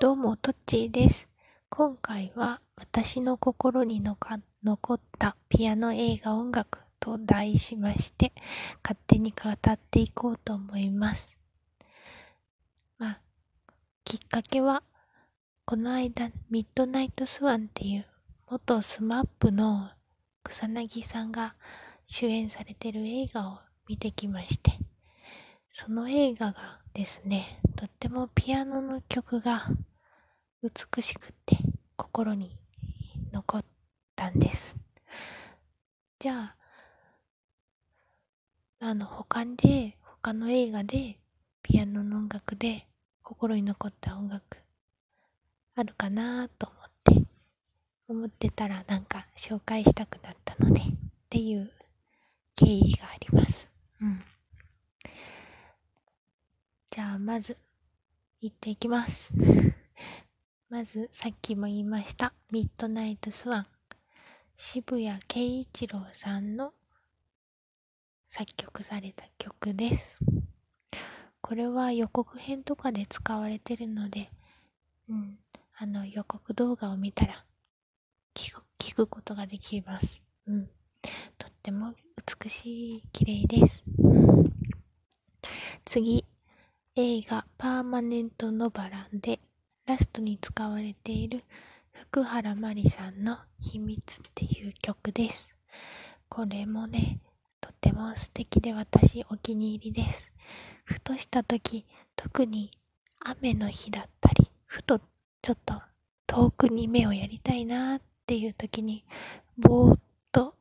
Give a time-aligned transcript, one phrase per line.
[0.00, 1.28] どうも、トッチーです。
[1.68, 8.32] 今回は私の心に残ったピアノ映画音楽と題しまして、
[8.84, 11.36] 勝手に語っていこうと思います。
[12.96, 13.20] まあ、
[14.04, 14.84] きっかけは、
[15.64, 18.06] この間、ミッドナイトスワンっていう
[18.46, 19.90] 元 SMAP の
[20.44, 21.56] 草彅さんが
[22.06, 23.58] 主演されてる映画を
[23.88, 24.78] 見てきまして、
[25.72, 29.68] その映画がですね、とってもピアノの曲が
[30.62, 31.56] 美しくって
[31.96, 32.58] 心に
[33.32, 33.64] 残っ
[34.16, 34.76] たんです。
[36.18, 36.54] じゃ
[38.80, 41.18] あ、あの、他で、他の映画で、
[41.62, 42.88] ピアノの音楽で
[43.22, 44.58] 心に残った音楽
[45.76, 47.28] あるかなと思って、
[48.08, 50.84] 思ってたらなんか紹介したくなったので、っ
[51.30, 51.70] ていう
[52.56, 53.70] 経緯があります。
[54.00, 54.20] うん。
[56.90, 57.56] じゃあ、まず、
[58.40, 59.32] 行っていきます。
[60.70, 63.66] まず、さっきも言いました、ミッドナイトスワン。
[64.58, 66.74] 渋谷慶一郎さんの
[68.28, 70.18] 作曲された曲です。
[71.40, 74.30] これは予告編とかで使われてるので、
[75.08, 75.38] うん、
[75.74, 77.46] あの予告動画を見たら
[78.34, 80.22] 聞く聞くことができます。
[80.46, 80.66] うん、
[81.38, 81.94] とっても
[82.42, 83.82] 美しい、綺麗です。
[85.86, 86.26] 次、
[86.94, 89.40] 映画パーマネントノバランで
[89.88, 91.42] ラストに使われている
[91.92, 95.56] 福原麻里さんの秘密っていう曲です。
[96.28, 97.20] これもね、
[97.58, 100.30] とっても素敵で私お気に入りです。
[100.84, 102.70] ふとした時、特に
[103.20, 105.00] 雨の日だったり、ふと
[105.40, 105.80] ちょっと
[106.26, 109.06] 遠くに目をやりたいなっていう時に、
[109.56, 109.98] ぼーっ
[110.30, 110.54] と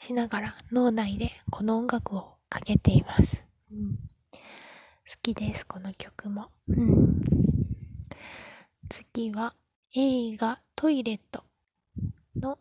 [0.00, 3.44] しながら脳内でこの音楽をかけています。
[3.70, 3.98] うん、好
[5.22, 6.48] きです、この曲も。
[6.66, 7.31] うん
[8.88, 9.54] 次は
[9.94, 11.44] 映画トイレット
[12.36, 12.58] の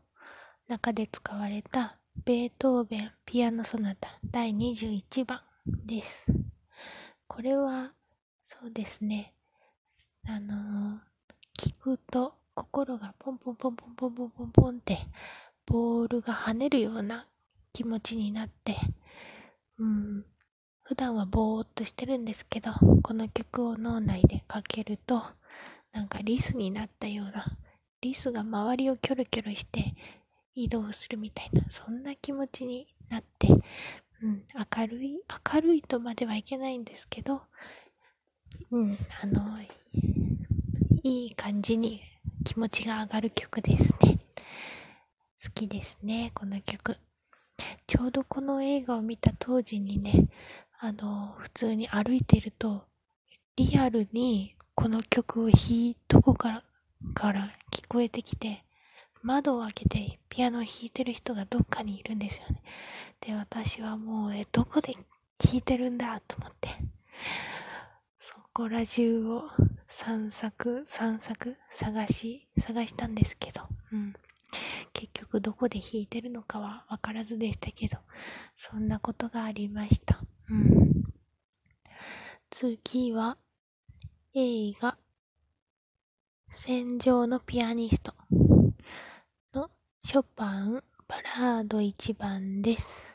[0.67, 6.25] 中で使われたベートーベンピアノソナタ第21番です。
[7.27, 7.93] これは
[8.47, 9.33] そうですね、
[10.27, 14.99] あのー、聞くと心がポンポンポンポンポンポンポンポンって
[15.65, 17.27] ボールが跳ねるような
[17.73, 18.77] 気持ちになって、
[19.79, 20.25] うん、
[20.83, 25.23] 普段はぼーっとしてるんですけど、この曲を脳内でかけると、
[25.93, 27.57] なんかリスになったような、
[28.01, 29.93] リスが周りをキョロキョロして
[30.55, 33.47] 移動するみたいな、そんな気持ちになって、
[34.21, 34.43] うん、
[34.77, 37.41] 明るい、明るいとまではいけないんですけど、
[38.69, 39.59] うん、あの、
[41.03, 42.01] いい感じに
[42.43, 44.19] 気持ちが上がる曲ですね。
[45.43, 46.97] 好きですね、この曲。
[47.87, 50.27] ちょうどこの映画を見た当時にね、
[50.79, 52.83] あの、普通に歩いてると、
[53.55, 56.63] リアルにこの曲を弾い、どこから
[57.13, 58.63] から聞こえてきて、
[59.21, 62.63] 窓を開けてピアノを弾いてる人がどっかにいるんですよね。
[63.21, 64.93] で、私はもう、え、どこで
[65.37, 66.69] 弾いてるんだと思って、
[68.19, 69.49] そこら中を
[69.87, 73.61] 散策、散策、探し、探したんですけど、
[73.91, 74.13] うん。
[74.93, 77.97] 結局どこで弾いてるのかはわからずでしたけど、
[78.57, 80.19] そんなことがありました。
[80.49, 81.03] うん。
[82.49, 83.37] 次は、
[84.33, 84.97] 映画、
[86.53, 88.13] 戦場のピアニスト。
[89.53, 89.69] の
[90.05, 93.05] ショパンバラード1番です。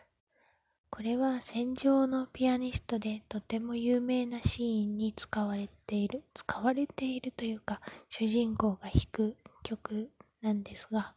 [0.91, 10.11] これは戦場のピアニストでとても有名なシーンに使われている、使われているというか、主人公が弾く曲
[10.43, 11.15] なんですが、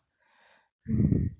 [0.88, 1.32] うん、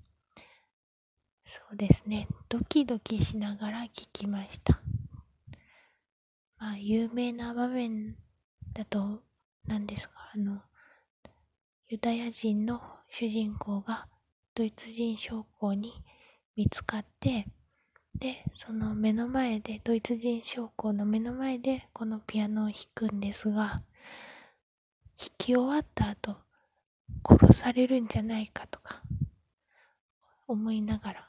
[1.46, 4.82] そうですね、ドキドキしながら聴きました。
[6.58, 8.16] まあ、有名な場面
[8.80, 9.20] だと
[9.66, 10.62] なんですが、あの、
[11.88, 12.80] ユダヤ人の
[13.10, 14.06] 主人公が
[14.54, 15.92] ドイツ人将校に
[16.56, 17.46] 見つかって、
[18.14, 23.82] で、その目の前で、ドイツ人将校の目の前でこのピアノを弾くんですが、
[25.18, 26.38] 弾き終わった後、
[27.22, 29.02] 殺されるんじゃないかとか
[30.48, 31.28] 思いながら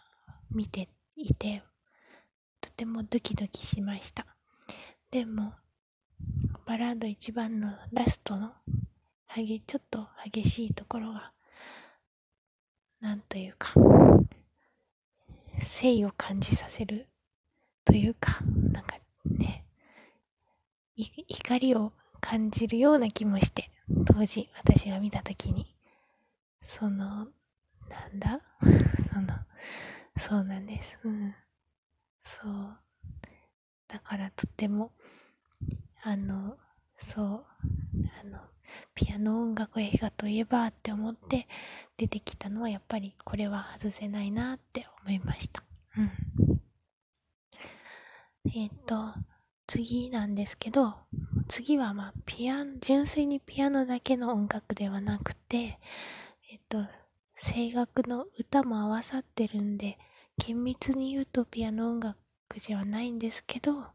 [0.50, 0.88] 見て
[1.18, 1.64] いて、
[2.62, 4.26] とてもドキドキしました。
[5.12, 5.54] でも、
[6.72, 8.54] バラード一番のラストの
[9.36, 11.34] ちょっと激しいところが、
[13.02, 14.26] なんというか、誠
[15.88, 17.10] 意を感じさせる
[17.84, 18.40] というか、
[18.72, 18.96] なんか
[19.26, 19.66] ね、
[20.96, 21.92] 怒りを
[22.22, 23.70] 感じるような気もして、
[24.06, 25.76] 当時私が見たときに、
[26.64, 27.28] その、
[27.90, 28.40] なんだ？
[29.12, 29.28] その、
[30.18, 30.98] そうなんです。
[31.04, 31.36] うん。
[32.24, 32.78] そう。
[33.90, 34.94] だからとっても、
[36.04, 36.58] あの、
[36.98, 37.46] そう、
[38.22, 38.40] あの、
[38.96, 41.48] ピアノ音楽映画といえばって思って
[41.98, 45.64] 出てきたのはやっぱりこれは外せないなって思いました。
[45.98, 46.62] うん。
[48.46, 49.14] えっ、ー、と、
[49.68, 50.96] 次なんですけど、
[51.48, 55.80] 次はまあピアノ、純粋にピアノだけの音楽ではなくて、
[56.50, 56.86] えっ、ー、と、
[57.36, 59.98] 声楽の歌も合わさってるんで、
[60.38, 62.18] 厳密に言うとピアノ音楽
[62.60, 63.86] じゃないんですけど、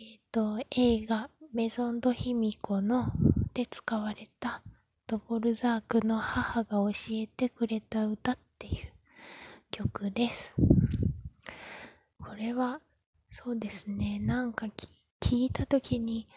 [0.00, 3.10] えっ、ー、と、映画メゾンドヒミコの
[3.52, 4.62] で使われた
[5.08, 8.92] ドボルザークの母が教えてくれた歌っていう
[9.72, 10.54] 曲です。
[12.22, 12.80] これは、
[13.28, 14.66] そうですね、なんか
[15.20, 16.28] 聞いた時に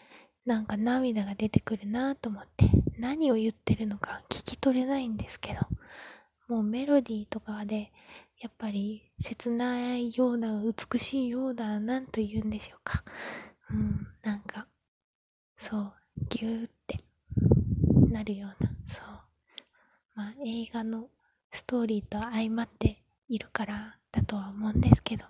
[0.44, 2.68] なんか涙が出てくるなと思って、
[2.98, 5.60] 何を言ってるのか聞き取れないんですけど、
[6.48, 7.92] もうメロディーとかで、
[8.40, 13.04] やっぱり切ないような、美しいような、なんと言うんでしょうか。
[13.72, 14.66] うん、なんか、
[15.56, 15.92] そう、
[16.28, 17.00] ぎゅーって
[18.10, 19.04] なるような、そう。
[20.14, 21.08] まあ、映画の
[21.50, 25.24] ストーリーと相まっているからだとは思うんですけど、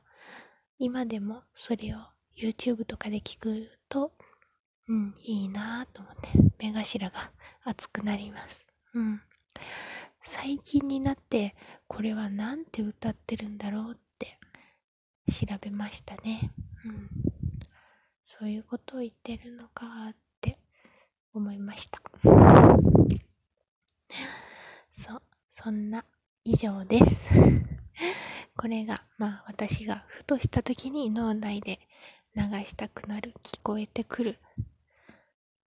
[0.79, 1.99] 今でもそれを
[2.37, 4.13] YouTube とかで聞くと、
[4.89, 6.29] うん、いいなぁと思って、
[6.59, 7.31] 目頭が
[7.65, 8.67] 熱くなります。
[8.95, 9.23] うん。
[10.23, 11.55] 最近になって、
[11.87, 14.39] これはなんて歌ってるんだろうって
[15.31, 16.53] 調べましたね。
[16.85, 17.32] うん。
[18.39, 20.59] そういうことを言ってるのかって
[21.35, 22.01] 思いました。
[24.97, 25.21] そ、
[25.63, 26.07] そんな
[26.43, 27.31] 以上です。
[28.57, 31.79] これが、まあ私がふとした時に脳内で
[32.35, 34.39] 流したくなる、聞こえてくる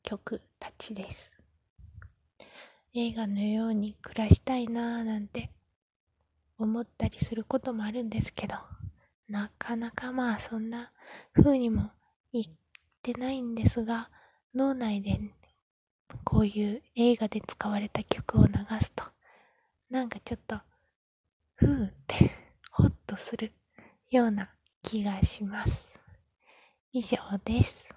[0.02, 1.32] 曲たちです。
[2.96, 5.52] 映画のように暮らしたいなぁなんて
[6.58, 8.56] 思ったりすることもあるんですけど、
[9.30, 10.92] なかなかまあそんな
[11.36, 11.92] 風にも
[12.40, 12.54] 行っ
[13.02, 14.10] てないんですが、
[14.54, 15.20] 脳内で
[16.24, 19.04] こういう映画で使われた曲を流すと、
[19.90, 20.60] なんかちょっと、
[21.56, 22.32] ふーって
[22.72, 23.54] ホッとする
[24.10, 24.50] ような
[24.84, 25.88] 気がします。
[26.92, 27.95] 以上です。